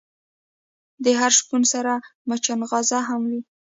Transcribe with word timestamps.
د 1.03 1.05
هر 1.19 1.31
شپون 1.39 1.61
سره 1.73 1.93
مچناغزه 2.29 2.99
هم 3.07 3.21
وی. 3.29 3.41